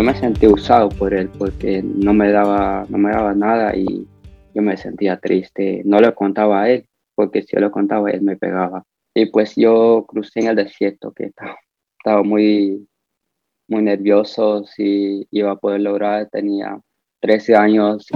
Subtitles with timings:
[0.00, 4.08] yo me sentí usado por él porque no me daba, no me daba nada y
[4.54, 5.82] yo me sentía triste.
[5.84, 8.86] No le contaba a él porque si yo lo contaba él me pegaba.
[9.12, 11.58] Y pues yo crucé en el desierto que estaba,
[11.98, 12.88] estaba muy,
[13.68, 16.30] muy nervioso si iba a poder lograr.
[16.30, 16.80] Tenía
[17.20, 18.06] 13 años.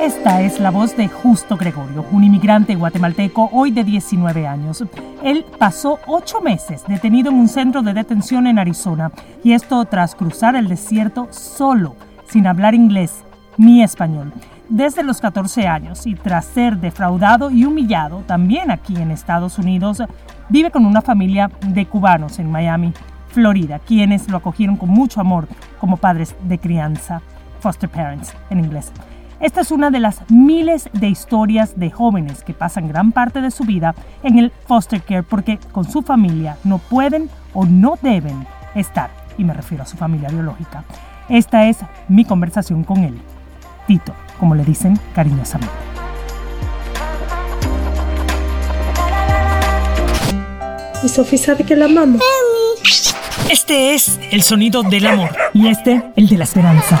[0.00, 4.84] Esta es la voz de Justo Gregorio, un inmigrante guatemalteco hoy de 19 años.
[5.24, 9.10] Él pasó ocho meses detenido en un centro de detención en Arizona
[9.42, 11.96] y esto tras cruzar el desierto solo,
[12.28, 13.24] sin hablar inglés
[13.56, 14.32] ni español.
[14.68, 20.00] Desde los 14 años y tras ser defraudado y humillado también aquí en Estados Unidos,
[20.48, 22.92] vive con una familia de cubanos en Miami,
[23.30, 25.48] Florida, quienes lo acogieron con mucho amor
[25.80, 27.20] como padres de crianza,
[27.58, 28.92] foster parents en inglés.
[29.40, 33.52] Esta es una de las miles de historias de jóvenes que pasan gran parte de
[33.52, 38.48] su vida en el foster care porque con su familia no pueden o no deben
[38.74, 40.82] estar, y me refiero a su familia biológica.
[41.28, 41.78] Esta es
[42.08, 43.16] mi conversación con él,
[43.86, 45.72] Tito, como le dicen cariñosamente.
[51.04, 52.20] Y Sofía sabe que la amamos.
[53.48, 57.00] Este es el sonido del amor y este el de la esperanza.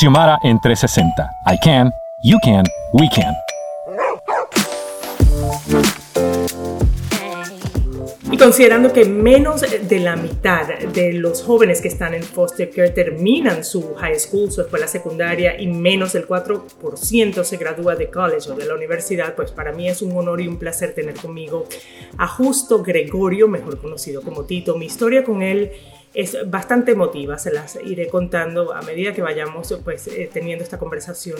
[0.00, 1.30] Xiomara en 360.
[1.46, 3.34] I can, you can, we can.
[8.40, 13.62] considerando que menos de la mitad de los jóvenes que están en foster care terminan
[13.62, 18.54] su high school, su escuela secundaria, y menos del 4% se gradúa de college o
[18.54, 21.66] de la universidad, pues para mí es un honor y un placer tener conmigo
[22.16, 24.74] a Justo Gregorio, mejor conocido como Tito.
[24.74, 25.72] Mi historia con él
[26.14, 30.78] es bastante emotiva, se las iré contando a medida que vayamos pues, eh, teniendo esta
[30.78, 31.38] conversación.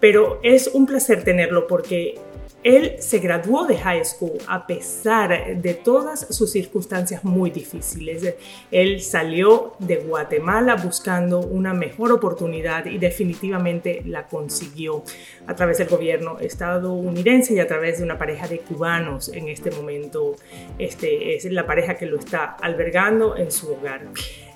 [0.00, 2.18] Pero es un placer tenerlo porque
[2.62, 8.34] él se graduó de high school a pesar de todas sus circunstancias muy difíciles.
[8.70, 15.02] Él salió de Guatemala buscando una mejor oportunidad y definitivamente la consiguió
[15.46, 19.70] a través del gobierno estadounidense y a través de una pareja de cubanos en este
[19.70, 20.36] momento.
[20.78, 24.02] Este es la pareja que lo está albergando en su hogar.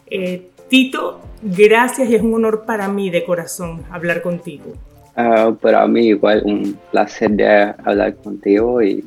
[0.08, 4.74] Eh, Tito, gracias y es un honor para mí de corazón hablar contigo.
[5.16, 7.46] Uh, para mí igual un placer de
[7.84, 9.02] hablar contigo y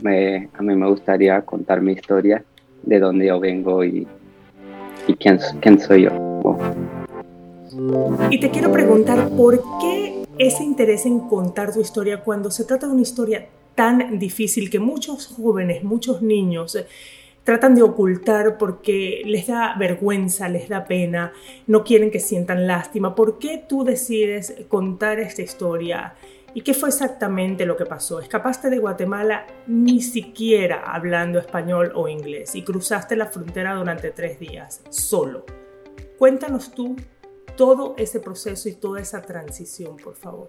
[0.00, 2.42] me, a mí me gustaría contar mi historia,
[2.82, 4.06] de dónde yo vengo y,
[5.06, 6.58] y quién, quién soy yo.
[8.30, 12.86] Y te quiero preguntar, ¿por qué ese interés en contar tu historia cuando se trata
[12.86, 16.78] de una historia tan difícil que muchos jóvenes, muchos niños
[17.46, 21.32] tratan de ocultar porque les da vergüenza, les da pena,
[21.68, 23.14] no quieren que sientan lástima.
[23.14, 26.14] ¿Por qué tú decides contar esta historia?
[26.54, 28.18] ¿Y qué fue exactamente lo que pasó?
[28.18, 34.40] Escapaste de Guatemala ni siquiera hablando español o inglés y cruzaste la frontera durante tres
[34.40, 35.46] días, solo.
[36.18, 36.96] Cuéntanos tú
[37.56, 40.48] todo ese proceso y toda esa transición, por favor.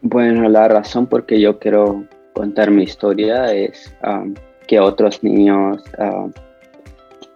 [0.00, 3.94] Bueno, la razón por que yo quiero contar mi historia es
[4.66, 6.30] que otros niños uh,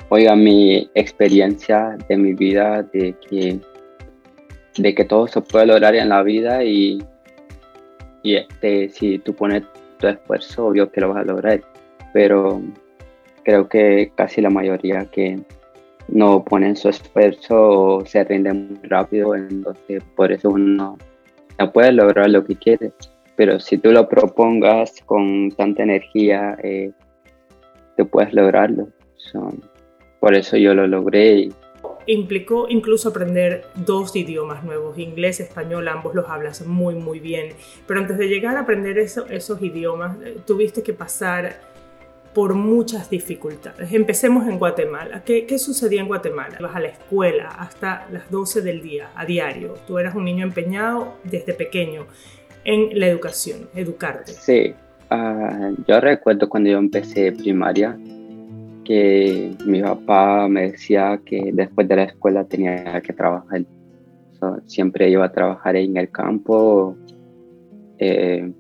[0.09, 3.59] oigan mi experiencia de mi vida, de que,
[4.77, 7.03] de que todo se puede lograr en la vida y,
[8.23, 9.63] y este, si tú pones
[9.99, 11.61] tu esfuerzo, obvio que lo vas a lograr.
[12.13, 12.63] Pero
[13.45, 15.39] creo que casi la mayoría que
[16.09, 20.97] no ponen su esfuerzo se rinden muy rápido, entonces por eso uno
[21.59, 22.93] no puede lograr lo que quiere.
[23.37, 26.93] Pero si tú lo propongas con tanta energía, eh,
[28.05, 28.89] puedes lograrlo.
[30.21, 31.49] por eso yo lo logré.
[32.07, 37.53] Implicó incluso aprender dos idiomas nuevos, inglés, español, ambos los hablas muy, muy bien.
[37.87, 41.61] Pero antes de llegar a aprender eso, esos idiomas, eh, tuviste que pasar
[42.33, 43.93] por muchas dificultades.
[43.93, 45.23] Empecemos en Guatemala.
[45.25, 46.57] ¿Qué, ¿Qué, sucedía en Guatemala?
[46.59, 49.75] Ibas a la escuela hasta las 12 del día, a diario.
[49.87, 52.07] Tú eras un niño empeñado desde pequeño
[52.65, 54.33] en la educación, educarte.
[54.33, 54.75] Sí,
[55.11, 57.99] uh, yo recuerdo cuando yo empecé primaria
[58.89, 63.63] que mi papá me decía que después de la escuela tenía que trabajar.
[64.65, 66.97] Siempre iba a trabajar en el campo,
[67.99, 68.51] eh,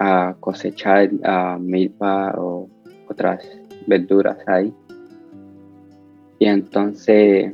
[0.00, 2.68] a cosechar a milpa o
[3.08, 3.46] otras
[3.86, 4.74] verduras ahí.
[6.40, 7.52] Y entonces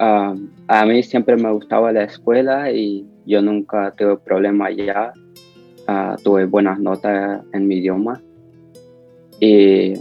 [0.00, 0.36] uh,
[0.68, 5.14] a mí siempre me gustaba la escuela y yo nunca tuve problema allá.
[5.92, 8.18] Uh, tuve buenas notas en mi idioma.
[9.40, 9.92] Y,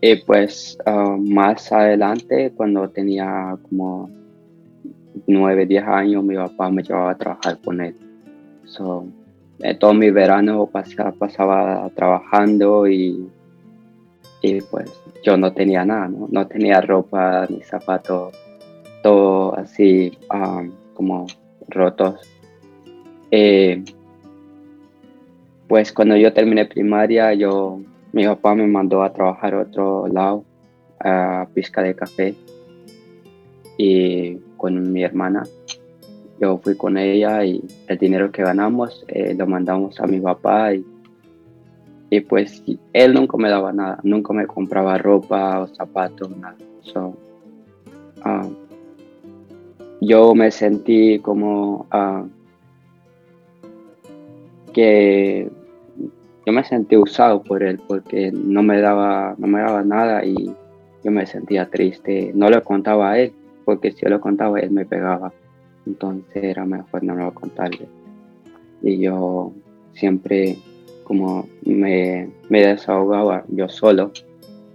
[0.00, 4.08] y pues uh, más adelante, cuando tenía como
[5.26, 7.96] 9, 10 años, mi papá me llevaba a trabajar con él.
[8.64, 9.06] So,
[9.58, 13.28] eh, todo mi verano pasaba, pasaba trabajando y,
[14.40, 14.88] y, pues
[15.24, 16.28] yo no tenía nada, ¿no?
[16.30, 18.36] no tenía ropa ni zapatos,
[19.02, 21.26] todo así um, como
[21.68, 22.20] rotos.
[23.32, 23.82] Eh,
[25.68, 27.80] pues cuando yo terminé primaria, yo,
[28.12, 30.44] mi papá me mandó a trabajar a otro lado,
[31.00, 32.34] a pizca de café,
[33.76, 35.42] y con mi hermana.
[36.40, 40.74] Yo fui con ella y el dinero que ganamos eh, lo mandamos a mi papá
[40.74, 40.84] y,
[42.10, 42.62] y, pues
[42.92, 46.56] él nunca me daba nada, nunca me compraba ropa o zapatos, nada.
[46.82, 47.16] So,
[48.24, 48.52] uh,
[50.00, 52.28] yo me sentí como uh,
[54.72, 55.50] que
[56.46, 60.52] yo me sentí usado por él porque no me daba no me daba nada y
[61.04, 63.32] yo me sentía triste no le contaba a él
[63.64, 65.32] porque si yo lo contaba él me pegaba
[65.86, 67.86] entonces era mejor no lo contarle.
[68.82, 69.52] Y yo
[69.92, 70.56] siempre
[71.04, 74.12] como me, me desahogaba yo solo,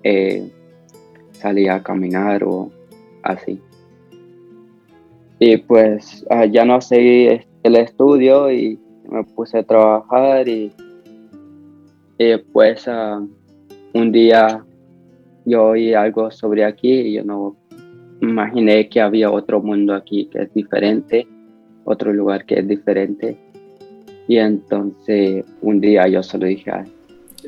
[0.03, 0.51] eh,
[1.31, 2.69] salía a caminar o
[3.23, 3.61] así.
[5.39, 8.79] Y pues ah, ya no seguí el estudio y
[9.09, 10.71] me puse a trabajar y,
[12.17, 13.27] y pues uh,
[13.93, 14.63] un día
[15.45, 17.55] yo oí algo sobre aquí y yo no
[18.21, 21.27] imaginé que había otro mundo aquí que es diferente,
[21.85, 23.37] otro lugar que es diferente.
[24.27, 26.71] Y entonces un día yo solo dije,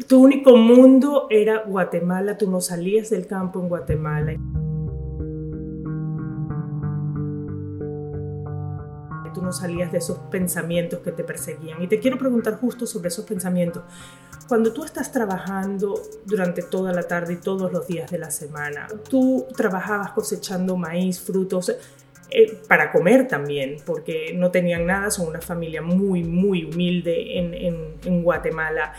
[0.08, 4.36] tu único mundo era Guatemala, tú no salías del campo en Guatemala.
[9.34, 11.82] Tú no salías de esos pensamientos que te perseguían.
[11.82, 13.84] Y te quiero preguntar justo sobre esos pensamientos.
[14.48, 18.88] Cuando tú estás trabajando durante toda la tarde y todos los días de la semana,
[19.10, 21.72] tú trabajabas cosechando maíz, frutos,
[22.32, 28.24] eh, para comer también, porque no tenían nada, son una familia muy, muy humilde en,
[28.24, 28.94] Guatemala.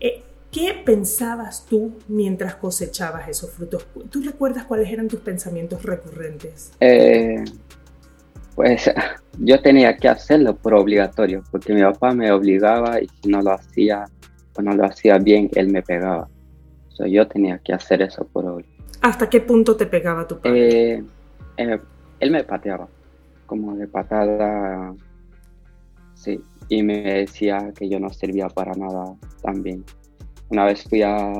[0.00, 3.86] Eh, ¿Qué pensabas tú mientras cosechabas esos frutos?
[4.10, 6.72] ¿Tú recuerdas cuáles eran tus pensamientos recurrentes?
[6.78, 7.42] Eh,
[8.54, 8.90] pues
[9.38, 13.52] yo tenía que hacerlo por obligatorio, porque mi papá me obligaba y si no lo
[13.52, 14.06] hacía,
[14.62, 16.28] no lo hacía bien, él me pegaba.
[16.88, 18.64] So, yo tenía que hacer eso por hoy.
[19.02, 20.92] ¿Hasta qué punto te pegaba tu padre?
[20.92, 21.04] Eh,
[21.56, 21.80] eh,
[22.20, 22.88] él me pateaba,
[23.46, 24.94] como de patada,
[26.14, 29.84] sí, y me decía que yo no servía para nada también.
[30.48, 31.32] Una vez fui a,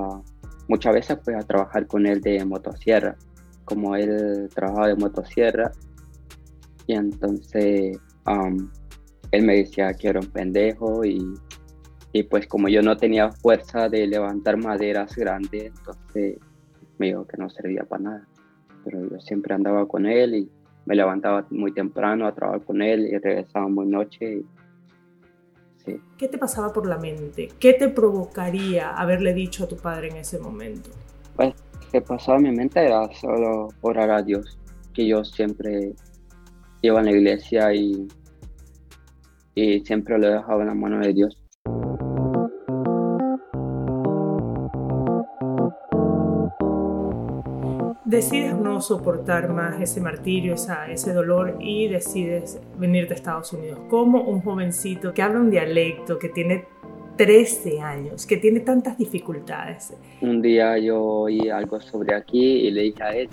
[0.68, 3.16] muchas veces fui a trabajar con él de motosierra,
[3.64, 5.72] como él trabajaba de motosierra,
[6.86, 8.70] y entonces um,
[9.30, 11.34] él me decía que era un pendejo y
[12.14, 16.38] y pues como yo no tenía fuerza de levantar maderas grandes, entonces
[16.96, 18.28] me dijo que no servía para nada.
[18.84, 20.50] Pero yo siempre andaba con él y
[20.86, 24.44] me levantaba muy temprano a trabajar con él y regresaba muy noche.
[25.84, 26.00] sí.
[26.16, 27.48] ¿Qué te pasaba por la mente?
[27.58, 30.90] ¿Qué te provocaría haberle dicho a tu padre en ese momento?
[31.34, 31.52] Pues
[31.90, 34.56] que pasaba en mi mente era solo orar a Dios,
[34.92, 35.94] que yo siempre
[36.86, 38.06] iba a la iglesia y,
[39.54, 41.44] y siempre lo dejaba en la mano de Dios
[48.14, 53.80] decides no soportar más ese martirio, esa, ese dolor y decides venir de Estados Unidos.
[53.90, 56.64] Como un jovencito que habla un dialecto, que tiene
[57.16, 59.94] 13 años, que tiene tantas dificultades.
[60.20, 63.28] Un día yo oí algo sobre aquí y le dije a él,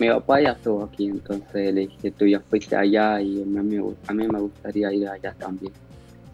[0.00, 4.26] mi papá ya estuvo aquí, entonces le dije, tú ya fuiste allá y a mí,
[4.26, 5.72] me gustaría ir allá también,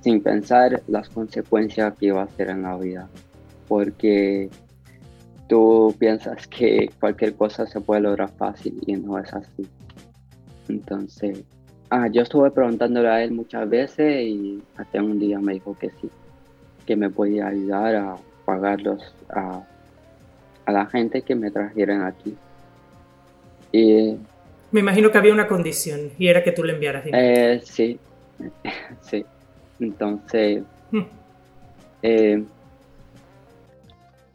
[0.01, 3.09] sin pensar las consecuencias que iba a hacer en la vida,
[3.69, 4.49] porque
[5.49, 9.67] tú piensas que cualquier cosa se puede lograr fácil y no es así.
[10.69, 11.43] Entonces,
[11.91, 15.91] ah, yo estuve preguntándole a él muchas veces y hasta un día me dijo que
[16.01, 16.09] sí,
[16.87, 19.63] que me podía ayudar a, pagarlos a,
[20.65, 22.37] a la gente que me trajeron aquí.
[23.73, 24.17] Y,
[24.73, 27.25] me imagino que había una condición y era que tú le enviaras dinero.
[27.25, 27.99] Eh, sí,
[29.01, 29.25] sí.
[29.81, 31.01] Entonces, hmm.
[32.03, 32.45] eh,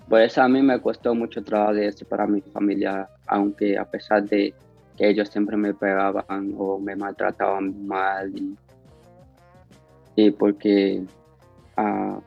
[0.09, 4.53] pues a mí me costó mucho trabajo de para mi familia, aunque a pesar de
[4.97, 8.31] que ellos siempre me pegaban o me maltrataban mal
[10.15, 11.03] y, porque
[11.75, 12.19] ah,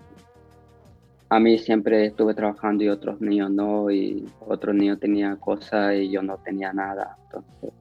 [1.30, 6.10] a mí siempre estuve trabajando y otros niños no, y otros niños tenían cosas y
[6.10, 7.16] yo no tenía nada.
[7.24, 7.72] Entonces,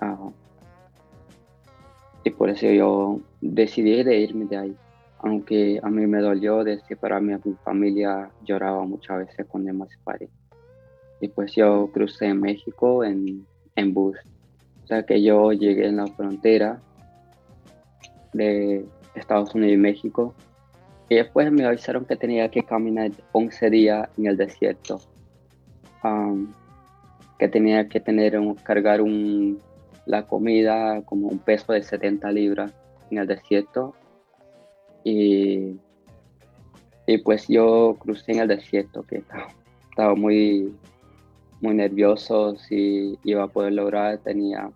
[0.00, 0.30] ah,
[2.22, 4.76] y por eso yo decidí de irme de ahí.
[5.18, 9.86] Aunque a mí me dolió de separarme a mi familia, lloraba muchas veces cuando me
[9.88, 10.28] separé.
[11.20, 14.16] Y pues yo crucé México en, en bus.
[14.84, 16.80] O sea que yo llegué en la frontera
[18.32, 20.34] de Estados Unidos y México
[21.08, 25.00] y después me avisaron que tenía que caminar 11 días en el desierto.
[27.38, 29.60] que tenía que tener un, cargar un,
[30.06, 32.72] la comida como un peso de 70 libras
[33.10, 33.94] en el desierto.
[35.04, 35.76] Y,
[37.06, 39.22] y pues yo crucé en el desierto, que
[39.90, 40.74] estaba, muy,
[41.60, 44.18] muy nervioso si iba a poder lograr.
[44.18, 44.70] Tenía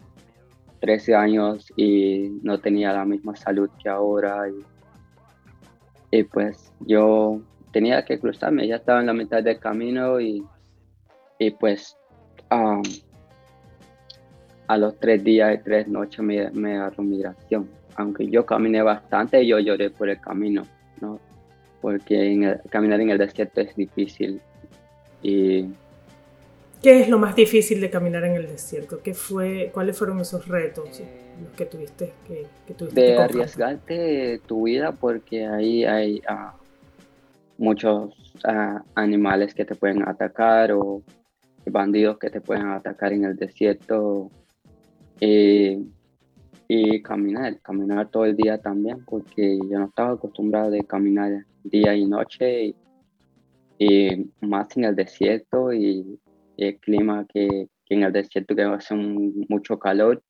[0.81, 4.45] 13 años y no tenía la misma salud que ahora.
[6.11, 7.40] Y pues yo
[7.73, 10.45] tenía que cruzarme, ya estaba en la mitad del camino y,
[11.38, 11.97] y pues
[12.50, 12.83] a
[14.76, 17.69] los tres días y tres noches me, me agarró migración.
[17.97, 20.67] Aunque yo caminé bastante, yo lloré por el camino,
[21.00, 21.21] ¿no?
[21.81, 24.40] Porque en caminar en el desierto es difícil.
[25.23, 25.67] Y,
[26.83, 29.02] ¿Qué es lo más difícil de caminar en el desierto?
[29.02, 31.02] ¿Qué fue, ¿Cuáles fueron esos retos?
[31.56, 32.47] Que tuviste que,
[32.92, 36.54] de arriesgarte tu vida porque ahí hay ah,
[37.59, 41.02] muchos ah, animales que te pueden atacar o
[41.66, 44.30] bandidos que te pueden atacar en el desierto
[45.20, 45.87] y,
[47.02, 52.06] caminar, caminar todo el día también porque yo no estaba acostumbrado de caminar día y
[52.06, 52.75] noche
[53.78, 56.18] y, más en el desierto y,
[56.56, 60.23] el clima que, que, en el desierto que hace mucho calor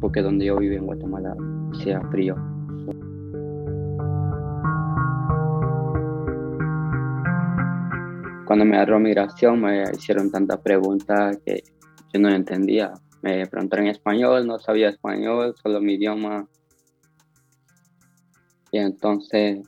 [0.00, 1.36] porque donde yo vivo en Guatemala
[1.82, 2.36] sea frío.
[8.46, 11.64] Cuando me agarró migración me hicieron tantas preguntas que
[12.12, 12.92] yo no entendía.
[13.22, 16.46] Me preguntaron en español, no sabía español, solo mi idioma.
[18.70, 19.66] Y entonces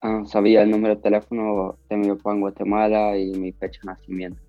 [0.00, 3.86] ah, sabía el número de teléfono de mi papá en Guatemala y mi fecha de
[3.86, 4.41] nacimiento.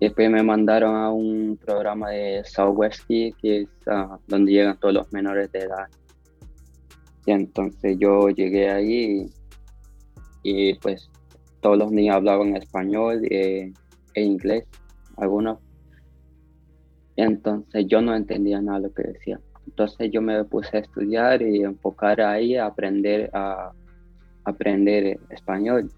[0.00, 5.12] Después me mandaron a un programa de Southwest que es ah, donde llegan todos los
[5.12, 5.86] menores de edad.
[7.24, 9.26] Y entonces yo llegué ahí
[10.42, 11.10] y, pues
[11.60, 13.72] todos los niños hablaban español e,
[14.14, 14.64] e inglés,
[15.16, 15.58] algunos.
[17.16, 19.40] Y entonces yo no entendía nada lo que decían.
[19.66, 23.72] Entonces yo me puse a estudiar y enfocar ahí a aprender a
[24.44, 25.90] aprender español,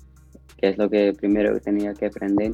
[0.57, 2.53] que es lo que primero tenía que aprender.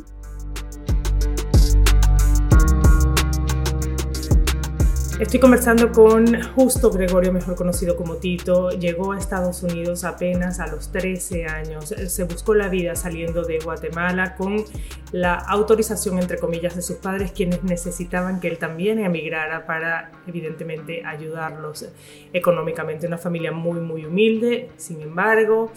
[5.20, 8.70] Estoy conversando con Justo Gregorio, mejor conocido como Tito.
[8.70, 11.84] Llegó a Estados Unidos apenas a los 13 años.
[11.84, 14.64] Se buscó la vida saliendo de Guatemala con
[15.12, 21.04] la autorización, entre comillas, de sus padres, quienes necesitaban que él también emigrara para, evidentemente,
[21.04, 21.88] ayudarlos
[22.32, 23.06] económicamente.
[23.06, 24.70] Una familia muy, muy humilde.
[24.78, 25.70] Sin embargo,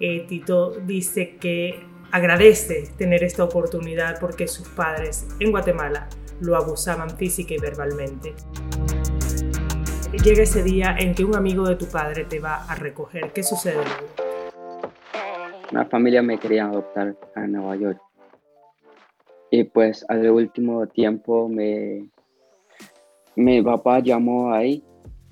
[0.00, 1.78] eh, Tito dice que
[2.10, 6.08] agradece tener esta oportunidad porque sus padres en Guatemala
[6.40, 8.34] lo abusaban física y verbalmente.
[10.24, 13.32] Llega ese día en que un amigo de tu padre te va a recoger.
[13.32, 13.82] ¿Qué sucede?
[15.70, 18.00] Una familia me quería adoptar a Nueva York.
[19.52, 22.08] Y pues al último tiempo me,
[23.36, 24.84] mi papá llamó ahí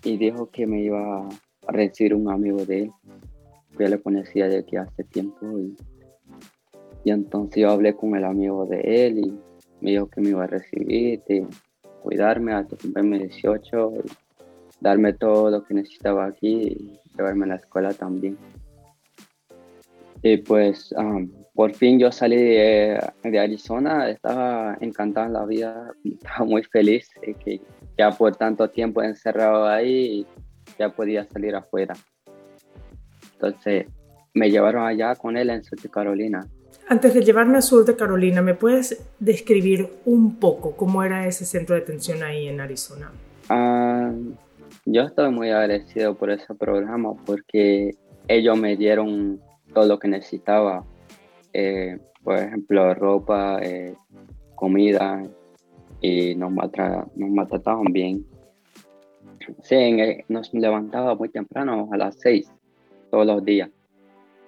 [0.05, 1.29] y dijo que me iba
[1.67, 2.93] a recibir un amigo de él.
[3.79, 5.77] Yo le conocía de que hace tiempo y,
[7.05, 9.39] y entonces yo hablé con el amigo de él y
[9.81, 11.23] me dijo que me iba a recibir,
[12.03, 14.11] cuidarme hasta cumplirme 18, y
[14.81, 18.37] darme todo lo que necesitaba aquí y llevarme a la escuela también.
[20.23, 20.95] Y pues
[21.55, 23.01] por fin yo salí de,
[23.39, 27.61] Arizona, estaba encantada en la vida, estaba muy feliz de que
[27.97, 30.27] ya por tanto tiempo encerrado ahí
[30.79, 31.95] ya podía salir afuera.
[33.35, 33.87] Entonces
[34.35, 36.47] me llevaron allá con él en South Carolina
[36.89, 41.45] antes de llevarme al sur de Carolina, ¿me puedes describir un poco cómo era ese
[41.45, 43.13] centro de detención ahí en Arizona?
[43.49, 44.13] Ah,
[44.85, 47.95] yo estoy muy agradecido por ese programa porque
[48.27, 49.41] ellos me dieron
[49.73, 50.85] todo lo que necesitaba.
[51.53, 53.95] eh, por ejemplo, ropa, eh,
[54.55, 55.23] comida,
[56.01, 58.25] y nos, nos maltrataban bien.
[59.63, 59.97] Sí,
[60.29, 62.51] nos levantaba muy temprano, a las seis,
[63.11, 63.71] todos los días.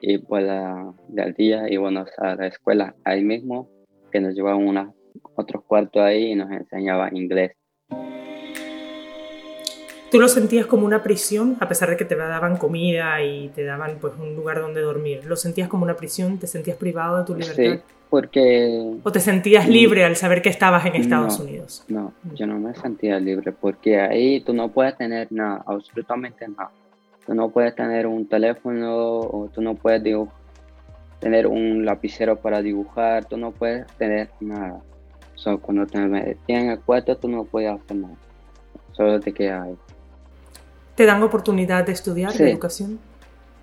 [0.01, 0.47] Y pues
[1.09, 3.69] del día íbamos a la escuela ahí mismo,
[4.11, 4.95] que nos llevaban unos
[5.35, 7.53] otros cuartos ahí y nos enseñaban inglés.
[10.11, 13.63] ¿Tú lo sentías como una prisión, a pesar de que te daban comida y te
[13.63, 15.25] daban pues un lugar donde dormir?
[15.25, 16.39] ¿Lo sentías como una prisión?
[16.39, 17.85] ¿Te sentías privado de tu libertad?
[17.87, 18.97] Sí, porque...
[19.05, 21.85] ¿O te sentías libre al saber que estabas en Estados Unidos?
[21.87, 26.73] No, yo no me sentía libre porque ahí tú no puedes tener nada, absolutamente nada.
[27.27, 30.03] Tú no puedes tener un teléfono o tú no puedes
[31.21, 34.81] tener un lapicero para dibujar, tú no puedes tener nada.
[35.35, 38.15] So, cuando te metían en el cuarto tú no puedes hacer nada,
[38.93, 39.77] solo te quedas ahí.
[40.95, 42.99] ¿Te dan oportunidad de estudiar de educación?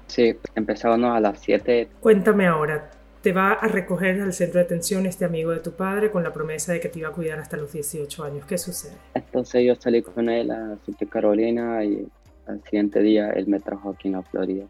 [0.08, 1.90] Sí, empezábamos a las 7.
[2.00, 2.90] Cuéntame ahora,
[3.22, 6.32] te va a recoger al centro de atención este amigo de tu padre con la
[6.32, 8.46] promesa de que te iba a cuidar hasta los 18 años.
[8.46, 8.94] ¿Qué sucede?
[9.14, 12.08] Entonces yo salí con él a Sur Carolina y
[12.48, 14.66] al siguiente día él me trajo aquí en la Florida.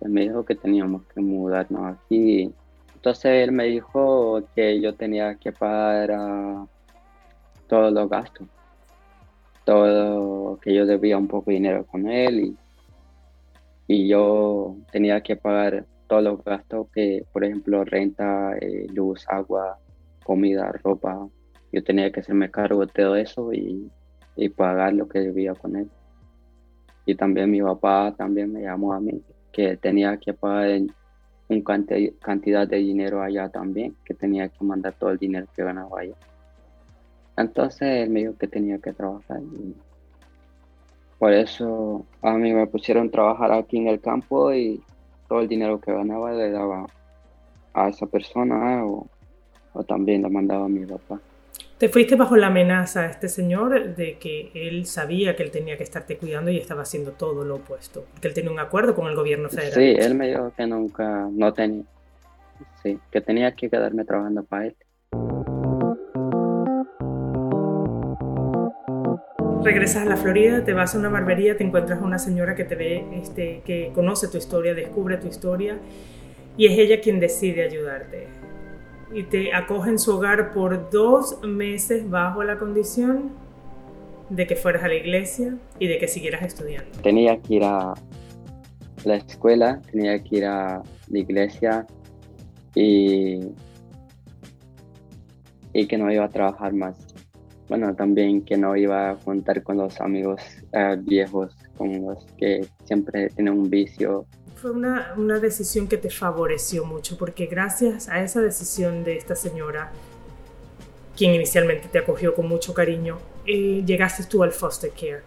[0.00, 2.52] Él me dijo que teníamos que mudarnos aquí.
[2.94, 6.66] Entonces él me dijo que yo tenía que pagar ah,
[7.68, 8.48] todos los gastos
[9.64, 12.56] todo, que yo debía un poco de dinero con él y,
[13.86, 19.78] y yo tenía que pagar todos los gastos que, por ejemplo, renta, eh, luz, agua,
[20.24, 21.28] comida, ropa.
[21.72, 23.88] Yo tenía que hacerme cargo de todo eso y,
[24.34, 25.88] y pagar lo que debía con él.
[27.10, 30.80] Y también mi papá también me llamó a mí que tenía que pagar
[31.48, 31.62] un
[32.20, 36.14] cantidad de dinero allá también, que tenía que mandar todo el dinero que ganaba allá.
[37.36, 39.40] Entonces él me dijo que tenía que trabajar.
[39.42, 39.74] Y
[41.18, 44.80] por eso a mí me pusieron a trabajar aquí en el campo y
[45.28, 46.86] todo el dinero que ganaba le daba
[47.74, 49.08] a esa persona o,
[49.88, 51.20] también lo mandaba a mi papá.
[51.80, 55.78] ¿Te fuiste bajo la amenaza a este señor de que él sabía que él tenía
[55.78, 58.04] que estarte cuidando y estaba haciendo todo lo opuesto?
[58.20, 59.72] Que él tenía un acuerdo con el gobierno federal.
[59.72, 61.84] Sí, él me dijo que nunca, no tenía,
[62.82, 64.76] sí, que tenía que quedarme trabajando para él.
[69.62, 72.64] regresas a la Florida, te vas a una barbería, te encuentras a una señora que
[72.64, 75.78] te ve, este, que conoce tu historia, descubre tu historia
[76.56, 78.39] y es ella quien decide ayudarte.
[79.12, 83.30] Y te acoge en su hogar por dos meses bajo la condición
[84.28, 86.90] de que fueras a la iglesia y de que siguieras estudiando.
[87.02, 87.94] Tenía que ir a
[89.04, 91.86] la escuela, tenía que ir a la iglesia
[92.74, 93.40] y,
[95.72, 97.10] y que no iba a trabajar más
[97.70, 100.42] bueno, también que no iba a contar con los amigos
[100.72, 104.26] eh, viejos, con los que siempre tienen un vicio.
[104.60, 109.34] Fue una, una, decisión que te favoreció mucho, porque gracias a esa decisión de esta
[109.34, 109.90] señora,
[111.16, 115.22] quien inicialmente te acogió con mucho cariño, eh, llegaste tú al foster care.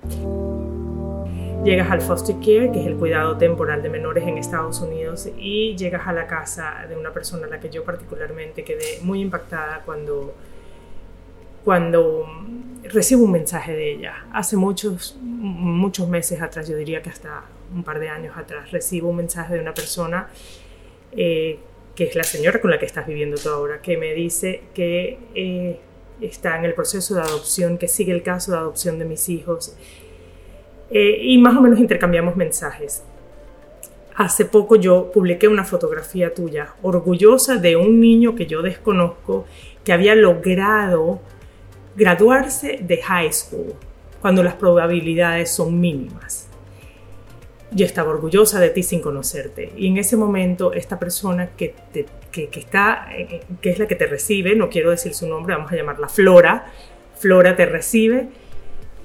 [1.64, 5.76] Llegas al foster care, que es el cuidado temporal de menores en Estados Unidos, y
[5.78, 9.82] llegas a la casa de una persona a la que yo particularmente quedé muy impactada
[9.84, 10.36] cuando
[11.64, 12.28] cuando
[12.84, 14.26] recibo un mensaje de ella.
[14.32, 19.10] Hace muchos, muchos meses atrás, yo diría que hasta un par de años atrás, recibo
[19.10, 20.30] un mensaje de una persona
[21.16, 21.60] eh,
[21.96, 25.20] que es la señora con la que estás viviendo tú ahora, que me dice que
[25.36, 25.80] eh,
[26.22, 29.76] está en el proceso de adopción, que sigue el caso de adopción de mis hijos.
[30.90, 33.04] Eh, y más o menos intercambiamos mensajes.
[34.16, 39.46] Hace poco yo publiqué una fotografía tuya, orgullosa de un niño que yo desconozco,
[39.84, 41.20] que había logrado
[41.96, 43.74] graduarse de high school
[44.22, 46.43] cuando las probabilidades son mínimas.
[47.76, 49.72] Yo estaba orgullosa de ti sin conocerte.
[49.76, 51.74] Y en ese momento, esta persona que,
[52.32, 55.76] está, eh, que es la que te recibe, no quiero decir su nombre, vamos a
[55.76, 56.72] llamarla Flora,
[57.18, 58.28] Flora te recibe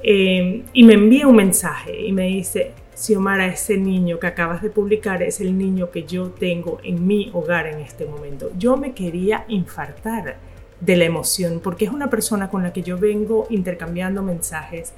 [0.02, 4.70] eh, y me envía un mensaje y me dice, Xiomara, ese niño que acabas de
[4.70, 8.50] publicar es el niño que yo tengo en mi hogar en este momento.
[8.58, 10.36] Yo me quería infartar
[10.80, 14.94] de la emoción, porque es una persona con la que yo vengo intercambiando mensajes,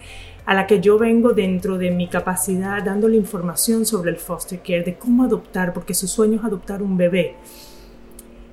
[0.47, 4.83] a la que yo vengo dentro de mi capacidad dándole información sobre el foster care,
[4.83, 7.37] de cómo adoptar, porque su sueño es adoptar un bebé.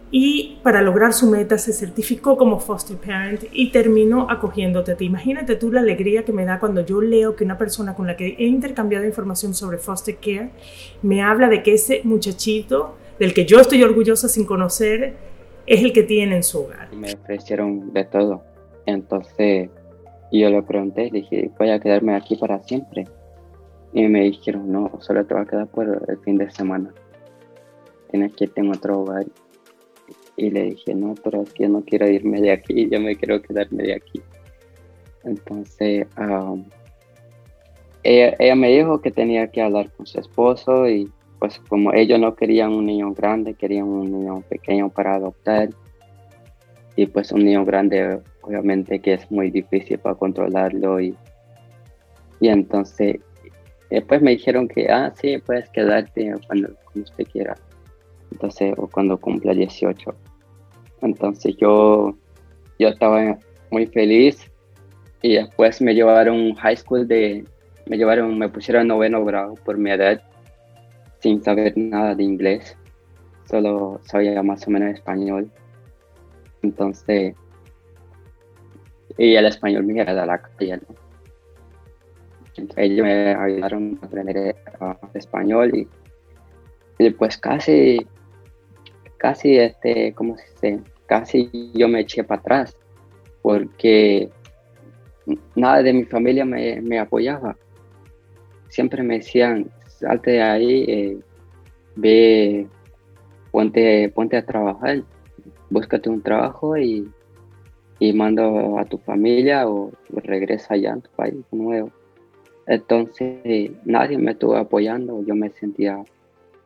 [0.10, 4.96] Y para lograr su meta se certificó como foster parent y terminó acogiéndote.
[4.96, 8.08] Te imagínate tú la alegría que me da cuando yo leo que una persona con
[8.08, 10.52] la que he intercambiado información sobre foster care
[11.02, 15.16] me habla de que ese muchachito del que yo estoy orgullosa sin conocer
[15.66, 16.94] es el que tiene en su hogar.
[16.96, 18.44] Me ofrecieron de todo.
[18.86, 19.70] Entonces
[20.32, 23.06] yo le pregunté, le dije, voy a quedarme aquí para siempre.
[23.94, 26.94] Y me dijeron, no, solo te va a quedar por el fin de semana.
[28.12, 29.26] Tienes que irte en otro hogar.
[30.36, 33.16] y le dije, no, pero es que yo no quiero irme de aquí, yo me
[33.16, 34.22] quiero quedarme de aquí.
[35.24, 36.08] Entonces,
[38.04, 42.36] ella, me dijo que tenía que hablar con su esposo y pues como ellos no
[42.36, 45.70] querían un niño grande, querían un niño pequeño para adoptar.
[46.96, 51.16] Y pues un niño grande obviamente que es muy difícil para controlarlo y,
[52.40, 53.18] y entonces
[53.90, 57.56] después me dijeron que, ah, sí, puedes quedarte cuando, cuando usted quiera.
[58.32, 60.16] Entonces, o cuando cumpla 18.
[61.02, 62.16] Entonces yo,
[62.80, 63.38] yo estaba
[63.72, 64.52] muy feliz
[65.22, 67.46] y después me llevaron high school de,
[67.86, 70.22] me llevaron, me pusieron noveno grado por mi edad,
[71.20, 72.78] sin saber nada de inglés,
[73.50, 75.50] solo sabía más o menos español.
[76.62, 77.36] Entonces,
[79.18, 80.80] y el español me era de la calle.
[82.56, 84.56] Entonces ellos me ayudaron a aprender
[85.14, 85.88] español
[86.98, 88.06] y, pues casi,
[89.18, 90.84] casi este, ¿cómo se dice?
[91.06, 92.76] Casi yo me eché para atrás
[93.44, 94.30] porque
[95.56, 97.56] nada de mi familia me, me apoyaba
[98.70, 101.18] siempre me decían, salte de ahí, eh,
[101.96, 102.68] ve,
[103.52, 105.04] ponte, ponte a trabajar,
[105.70, 107.10] búscate un trabajo y,
[108.00, 111.92] y mando a tu familia o, regresa allá a tu país nuevo.
[112.68, 116.04] Entonces nadie me estuvo apoyando, yo me sentía,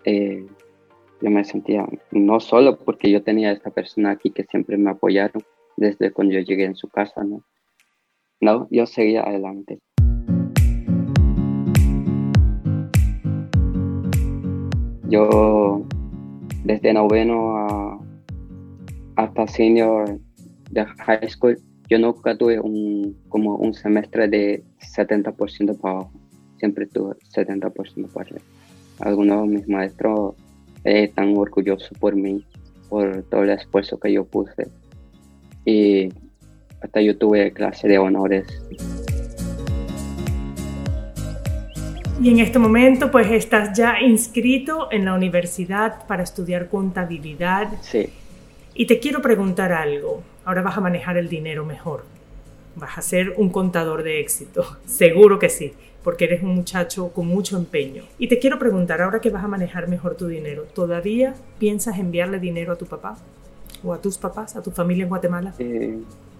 [0.05, 0.45] eh,
[1.21, 5.43] yo me sentía no solo porque yo tenía esta persona aquí que siempre me apoyaron
[5.77, 7.43] desde cuando yo llegué en su casa, ¿no?
[8.39, 9.79] No, yo seguía adelante.
[15.07, 15.85] Yo
[16.63, 18.01] desde noveno
[19.15, 20.19] hasta senior
[20.71, 21.57] de high school,
[21.89, 24.63] yo nunca tuve un, como un semestre de
[24.95, 26.11] 70% para abajo.
[26.57, 28.41] Siempre tuve 70% para arriba.
[28.99, 30.35] Algunos de mis maestros
[30.83, 32.45] están orgullosos por mí,
[32.89, 34.67] por todo el esfuerzo que yo puse.
[35.65, 36.09] Y
[36.81, 38.47] hasta yo tuve clase de honores.
[42.21, 47.67] Y en este momento pues estás ya inscrito en la universidad para estudiar contabilidad.
[47.81, 48.09] Sí.
[48.75, 50.23] Y te quiero preguntar algo.
[50.45, 52.03] Ahora vas a manejar el dinero mejor.
[52.75, 54.65] Vas a ser un contador de éxito.
[54.85, 55.73] Seguro que sí,
[56.03, 58.03] porque eres un muchacho con mucho empeño.
[58.17, 62.39] Y te quiero preguntar, ahora que vas a manejar mejor tu dinero, ¿todavía piensas enviarle
[62.39, 63.17] dinero a tu papá?
[63.83, 65.53] ¿O a tus papás, a tu familia en Guatemala?
[65.59, 65.99] Eh,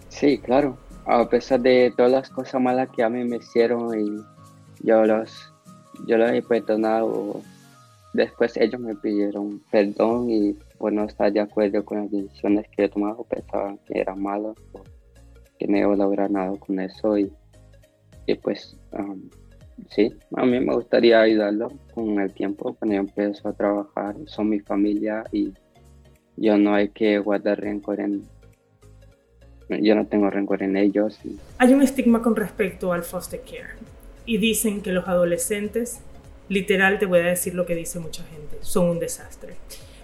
[0.10, 0.78] sí, claro.
[1.06, 4.24] A pesar de todas las cosas malas que a mí me hicieron y
[4.84, 5.52] yo los
[6.06, 7.42] yo lo he perdonado.
[8.14, 12.86] Después ellos me pidieron perdón y por no estar de acuerdo con las decisiones que
[12.86, 14.56] he tomado, pensaban que era malo,
[15.60, 17.32] que no iba a lograr nada con eso y,
[18.26, 18.76] y pues
[19.92, 24.50] sí, a mí me gustaría ayudarlo con el tiempo cuando yo empiezo a trabajar, son
[24.50, 25.54] mi familia y
[26.36, 28.24] yo no hay que guardar rencor en,
[29.70, 31.20] yo no tengo rencor en ellos.
[31.60, 33.76] Hay un estigma con respecto al foster care
[34.26, 36.00] y dicen que los adolescentes,
[36.50, 39.54] literal te voy a decir lo que dice mucha gente, son un desastre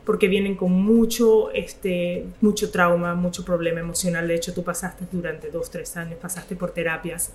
[0.08, 4.26] porque vienen con mucho, este, mucho trauma, mucho problema emocional.
[4.26, 7.34] De hecho, tú pasaste durante dos, tres años, pasaste por terapias.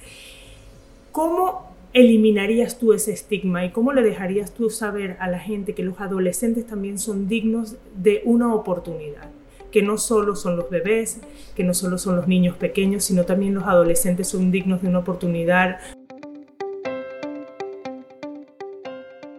[1.12, 5.82] ¿Cómo eliminarías tú ese estigma y cómo le dejarías tú saber a la gente que
[5.82, 9.28] los adolescentes también son dignos de una oportunidad?
[9.70, 11.20] Que no solo son los bebés,
[11.54, 15.00] que no solo son los niños pequeños, sino también los adolescentes son dignos de una
[15.00, 15.78] oportunidad.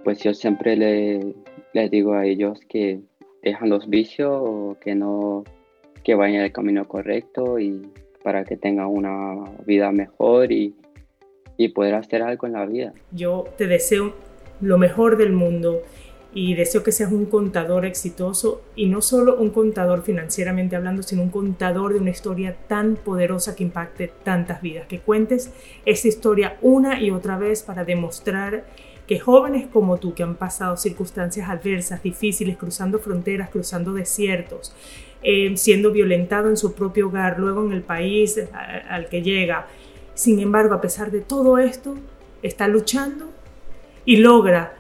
[0.04, 1.34] pues yo siempre le,
[1.74, 3.02] les digo a ellos que
[3.44, 5.44] dejan los vicios que no
[6.04, 7.82] que vayan el camino correcto y
[8.24, 10.76] para que tengan una vida mejor y,
[11.58, 12.94] y poder hacer algo en la vida.
[13.12, 14.14] Yo te deseo
[14.62, 15.82] lo mejor del mundo
[16.34, 21.22] y deseo que seas un contador exitoso y no solo un contador financieramente hablando, sino
[21.22, 25.54] un contador de una historia tan poderosa que impacte tantas vidas, que cuentes
[25.86, 28.66] esa historia una y otra vez para demostrar
[29.08, 34.74] que jóvenes como tú, que han pasado circunstancias adversas, difíciles, cruzando fronteras, cruzando desiertos,
[35.22, 38.40] eh, siendo violentado en su propio hogar, luego en el país
[38.90, 39.68] al que llega,
[40.14, 41.96] sin embargo, a pesar de todo esto,
[42.42, 43.30] está luchando
[44.06, 44.76] y logra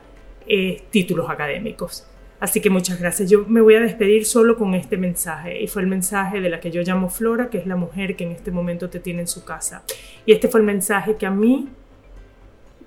[0.47, 2.05] eh, títulos académicos.
[2.39, 3.29] Así que muchas gracias.
[3.29, 5.61] Yo me voy a despedir solo con este mensaje.
[5.63, 8.25] Y fue el mensaje de la que yo llamo Flora, que es la mujer que
[8.25, 9.83] en este momento te tiene en su casa.
[10.25, 11.69] Y este fue el mensaje que a mí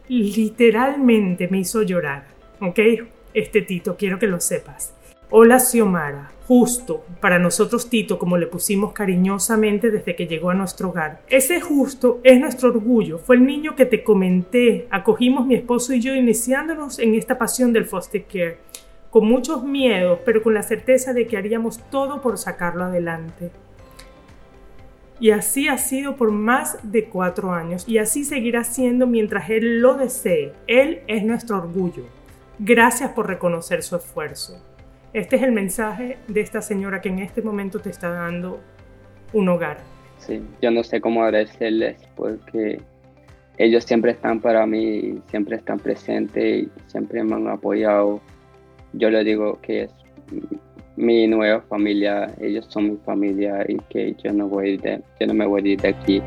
[0.09, 2.27] literalmente me hizo llorar,
[2.61, 2.79] ¿ok?
[3.35, 4.95] Este Tito, quiero que lo sepas.
[5.31, 10.91] Hola Xiomara, justo, para nosotros Tito, como le pusimos cariñosamente desde que llegó a nuestro
[10.91, 11.21] hogar.
[11.29, 16.01] Ese justo es nuestro orgullo, fue el niño que te comenté, acogimos mi esposo y
[16.01, 18.59] yo iniciándonos en esta pasión del foster care
[19.11, 23.51] con muchos miedos, pero con la certeza de que haríamos todo por sacarlo adelante.
[25.19, 29.81] Y así ha sido por más de cuatro años y así seguirá siendo mientras Él
[29.81, 30.53] lo desee.
[30.67, 32.05] Él es nuestro orgullo.
[32.59, 34.63] Gracias por reconocer su esfuerzo.
[35.15, 38.61] Este es el mensaje de esta señora que en este momento te está dando
[39.33, 39.79] un hogar.
[40.19, 42.81] Sí, yo no sé cómo agradecerles porque
[43.59, 48.21] ellos siempre están para mí, siempre están presentes y siempre me han apoyado.
[48.93, 49.91] Yo le digo que es
[50.97, 55.35] mi nueva familia, ellos son mi familia y que yo no, voy de, yo no
[55.35, 56.23] me voy a ir de aquí.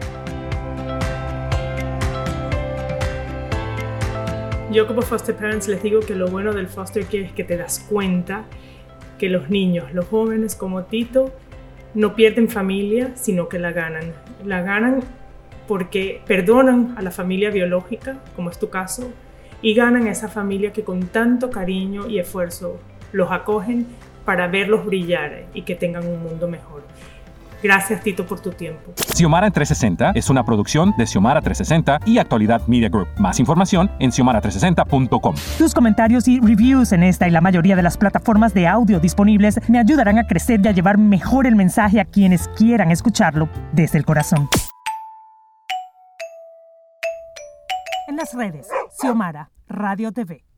[4.72, 7.58] Yo como foster parents les digo que lo bueno del foster care es que te
[7.58, 8.46] das cuenta
[9.18, 11.34] que los niños, los jóvenes como Tito,
[11.96, 14.14] no pierden familia, sino que la ganan.
[14.46, 15.00] La ganan
[15.68, 19.12] porque perdonan a la familia biológica, como es tu caso,
[19.64, 22.80] y ganan a esa familia que con tanto cariño y esfuerzo
[23.12, 23.88] los acogen
[24.26, 26.84] para verlos brillar y que tengan un mundo mejor.
[27.62, 28.94] Gracias Tito por tu tiempo.
[28.96, 33.08] Xiomara en 360 es una producción de Xiomara 360 y Actualidad Media Group.
[33.18, 35.36] Más información en xiomara360.com.
[35.58, 39.60] Tus comentarios y reviews en esta y la mayoría de las plataformas de audio disponibles
[39.70, 43.98] me ayudarán a crecer y a llevar mejor el mensaje a quienes quieran escucharlo desde
[43.98, 44.48] el corazón.
[48.08, 48.68] En las redes,
[49.00, 50.49] Xiomara, Radio TV.